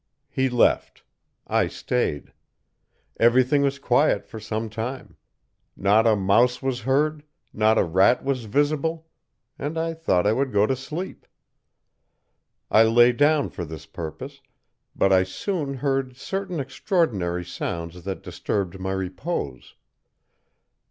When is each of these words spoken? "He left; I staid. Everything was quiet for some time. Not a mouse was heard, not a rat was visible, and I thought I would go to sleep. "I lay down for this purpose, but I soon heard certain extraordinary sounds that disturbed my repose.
"He 0.31 0.49
left; 0.49 1.03
I 1.45 1.67
staid. 1.67 2.33
Everything 3.19 3.61
was 3.61 3.77
quiet 3.77 4.25
for 4.25 4.39
some 4.39 4.67
time. 4.67 5.15
Not 5.77 6.07
a 6.07 6.15
mouse 6.15 6.59
was 6.59 6.79
heard, 6.79 7.21
not 7.53 7.77
a 7.77 7.83
rat 7.83 8.23
was 8.25 8.45
visible, 8.45 9.05
and 9.59 9.77
I 9.77 9.93
thought 9.93 10.25
I 10.25 10.33
would 10.33 10.51
go 10.51 10.65
to 10.65 10.75
sleep. 10.75 11.27
"I 12.71 12.81
lay 12.81 13.11
down 13.11 13.51
for 13.51 13.63
this 13.63 13.85
purpose, 13.85 14.41
but 14.95 15.13
I 15.13 15.21
soon 15.23 15.75
heard 15.75 16.17
certain 16.17 16.59
extraordinary 16.59 17.45
sounds 17.45 18.03
that 18.03 18.23
disturbed 18.23 18.79
my 18.79 18.93
repose. 18.93 19.75